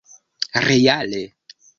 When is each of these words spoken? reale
reale 0.67 1.21